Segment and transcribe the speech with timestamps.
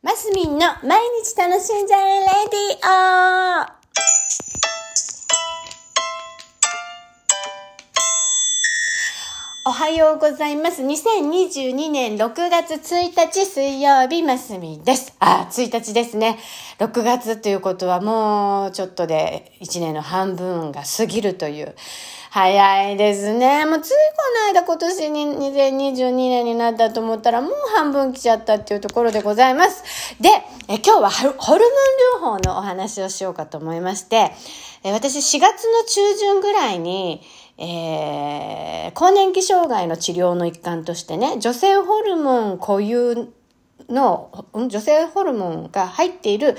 [0.00, 3.77] マスミンの毎日楽しんじゃうレディオ。
[9.78, 10.82] はようございます。
[10.82, 15.14] 2022年6月1日水曜日、マスミンです。
[15.20, 16.36] あ、1日ですね。
[16.80, 21.76] 6月ということはもうちょっとで1年の半分が過ぎるという。
[22.30, 23.66] 早いですね。
[23.66, 29.84] もうついこの間今年に2022年になったと思ったらもう半分来ちゃったっていうところでございます。
[30.20, 30.28] で、
[30.68, 34.32] え今日はホルモン療法のお話をしようかと思いまして、
[34.82, 37.22] え私4月の中旬ぐらいに、
[37.58, 43.32] えー、更年期障害の治療の一環としてね、女性ホルモン固有
[43.88, 46.56] の、女性ホルモンが入っている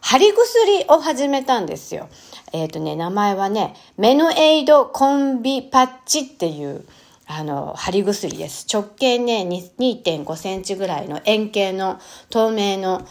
[0.00, 2.10] 貼り薬を始めたんですよ。
[2.52, 6.84] えっ、ー、とね、名前はね、メノエイドコンビパッチっていう、
[7.26, 8.66] あの、貼り薬です。
[8.70, 13.06] 直径ね、2.5センチぐらいの円形の透明の、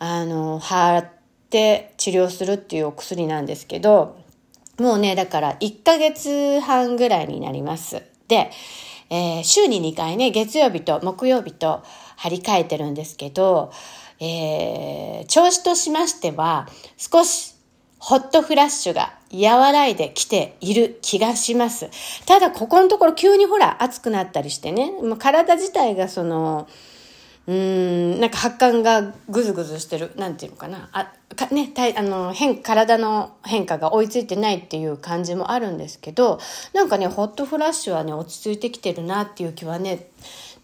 [0.00, 1.04] あの、貼っ
[1.48, 4.16] て治療するっていうお薬なんですけど、
[4.78, 8.02] もうね、だから1ヶ月半ぐらいになります。
[8.28, 8.50] で、
[9.10, 11.82] えー、週に2回ね、月曜日と木曜日と
[12.16, 13.70] 張り替えてるんですけど、
[14.20, 17.54] えー、調子としましては、少し
[17.98, 21.90] ホットフラッシュが和らいできている気がします。
[22.26, 26.66] ただ、ここのところ急にほら、暑くなったりしてね、もう体自体がその、
[27.46, 30.88] うん、なんか発汗がぐずぐずしてる、なんていうのかな。
[30.92, 36.38] あ、かね、たあの、変、体の変化が追いついてないっていう感じもあるんですけど、
[36.72, 40.08] なんかね、ホットフラッシュはね、落ち着いてきてるなっていう気はね、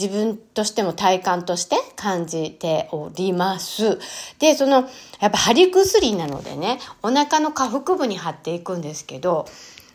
[0.00, 3.98] 自分としても体感として感じております。
[4.38, 4.88] で、その、
[5.20, 9.46] やっぱ貼り薬なのでね、お腹の下腹部に貼っていくんですけど、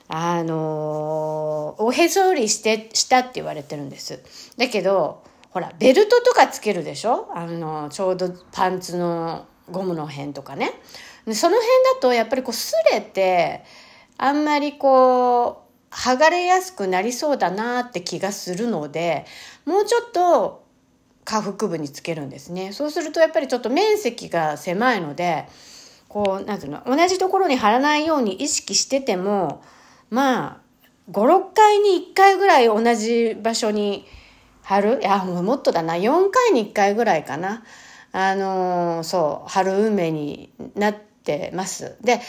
[0.10, 4.22] あのー、おへそよりして、したって言われてるんです。
[4.58, 5.24] だけど、
[5.58, 7.32] ほら、ベルトとかつけるでしょ？
[7.34, 10.72] あの、ちょうどパンツのゴムの辺とかね。
[11.26, 13.64] でその辺だとやっぱりこう擦れて、
[14.20, 19.26] あんまりこう、剥がれやすくなりそうだなって気がするので、
[19.66, 20.64] もうちょっと
[21.26, 22.72] 下腹部につけるんですね。
[22.72, 25.48] そうするとやっぱりちょっと面積が狭いので、
[26.08, 29.64] こう、なんていうの、同じところに貼らないように意識してても、
[30.12, 30.62] まあ、
[31.10, 34.06] 5、6回に1回ぐらい同じ場所に
[34.68, 35.94] 貼るいや、もっとだな。
[35.94, 37.64] 4回に1回ぐらいかな。
[38.12, 41.96] あのー、そう、貼る運命になってます。
[42.02, 42.20] で、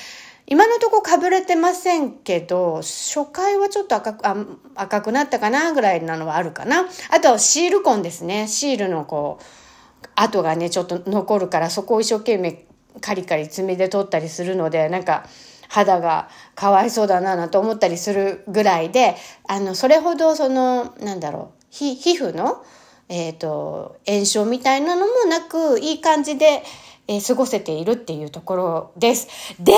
[0.46, 4.36] 今のとこかぶれてませんけど、初回はちょっと赤く、あ
[4.76, 6.84] 赤くなったかなぐらいなのはあるかな。
[7.10, 8.46] あと、シール痕ですね。
[8.46, 12.66] シールのこう、跡がね、ちょっと残るから、そこを一生懸命
[13.00, 15.26] カリカリ爪で取ったりするので、なんか、
[15.68, 19.16] 肌がかわいそうだな、なんて思ったりするぐらいで、
[19.48, 22.64] あの、それほどその、なんだろう、皮膚の、
[23.08, 26.62] えっ、ー、と、炎症みたいなのもなく、いい感じで、
[27.06, 29.28] えー、過ごせているっていうところです。
[29.58, 29.74] で、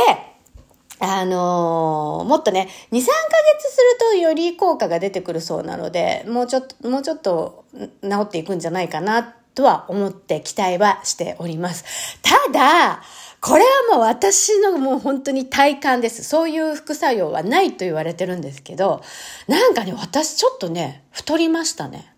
[0.98, 3.12] あのー、もっとね、2、3ヶ
[3.58, 7.64] 月するとより効果が出てくるそうなので、もうちょっと、もうちょっと
[8.02, 9.22] 治っていくんじゃないかな
[9.54, 12.20] とは思って期待はしております。
[12.22, 13.02] ただ、
[13.40, 16.22] これはもう私のもう本当に体感です。
[16.24, 19.02] そういう副作用はないと言われてるんですけど、
[19.48, 22.14] なんかね、私ちょっとね、太りましたね。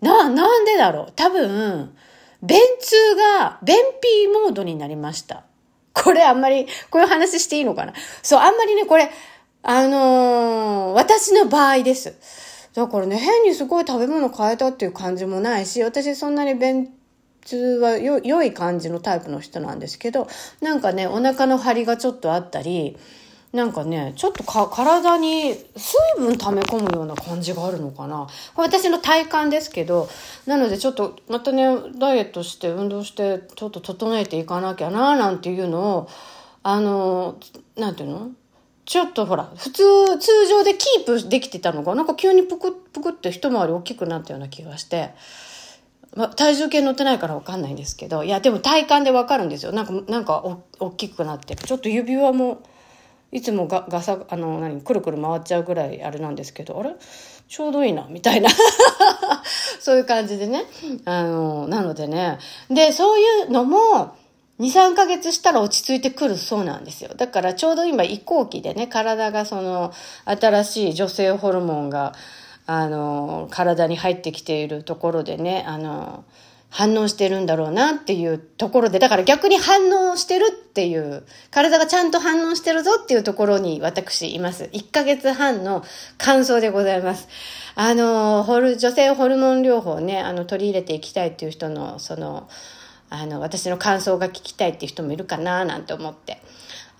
[0.00, 1.94] な、なんでだろう多分、
[2.42, 5.44] 便通が、便秘モードになりました。
[5.92, 9.10] これあんまり、こういう話していいのかなそう、あんまりね、これ、
[9.62, 12.14] あのー、私の場合です。
[12.74, 16.90] だからね、変にすごい食べ物変えたっていう感じもないし、私そんなに便
[17.40, 20.28] 普通はよ良い感じのタイプの人なんですけど、
[20.60, 22.96] なんかね、お腹の張りがちょっとあったり、
[23.52, 28.28] なんかね、ちょっと体に水分溜め込むような感じがあるのかな。
[28.54, 30.08] 私の体感ですけど、
[30.46, 31.66] なのでちょっとまたね、
[31.98, 36.08] ダイエットして運動してちょっと整えていかなきゃな、なんていうのを、
[36.62, 37.38] あの、
[37.76, 38.30] なんていうの？
[38.84, 39.82] ちょっとほら、普通、
[40.18, 42.02] 通常でキープできてたのが、な？
[42.04, 45.10] んか急にぷくっぷくって一回り大きくなったような気がして、
[46.16, 49.72] まあ、体重計乗ってないからわかんないんですけど、いや、でも体感でわかるんですよ。
[49.72, 51.54] なんか、なんかお、大きくなって。
[51.54, 52.62] ちょっと指輪も、
[53.32, 56.90] いつもがガサ、あの、何、くるくる回っちゃうぐらいあれなんですけど、あれ？
[57.48, 58.50] ちょうどいいな、みたいな。
[59.80, 60.64] そういう感じでね。
[61.04, 62.38] あの、なのでね。
[62.68, 64.16] で、そういうのも、
[64.60, 67.14] 2、3ヶ月したら落ち着いてくるそうなんですよ。
[67.16, 69.92] だからちょうど今移行期でね、体がその、
[70.26, 72.12] 新しい女性ホルモンが、
[72.72, 76.24] あの、体に入ってきているところでね、あの、
[76.68, 84.70] 反応してるんだろうなっていうところで、だから逆に反応してるっていう、体がちゃんと反応してるぞっていうところに私います。
[84.72, 85.82] 1ヶ月半の
[86.16, 87.26] 感想でございます。
[87.74, 92.48] あの、ホル、女性ホルモン療法ね、あの、取り入れていきたいっていう人の、その、
[93.08, 96.40] あの、私の感想が聞きたいっていう人もいるかななんて思って。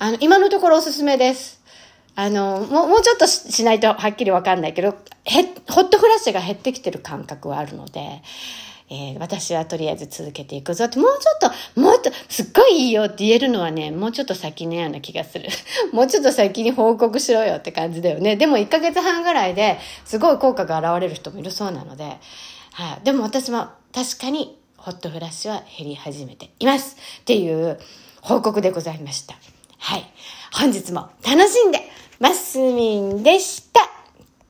[0.00, 1.59] あの、今のところおすすめです。
[2.16, 8.22] あの、もう、もうちょっとしないとはっきりわかんないけど、へ、ホットフラッシュが減ってきてる感覚はあるので、
[8.92, 15.48] えー、私はとりあえず続けていくぞって、もうちょっと、もっと、すっごいいいよって言えるのはね、もうちょっと先のような気がする。
[15.92, 18.34] もうちょっと先に報告しろよって感じだよね。
[18.34, 22.18] でも1ヶ月半ぐらいですごい効果が現れる人もいるそうなので、
[22.72, 26.96] はい、でも私も確かにホットフラッシュは減り始めています。
[27.20, 27.78] っていう
[28.22, 29.36] 報告でございました。
[29.78, 30.10] はい。
[30.52, 31.80] 本日も楽しんで、
[32.20, 33.99] マスミンでした。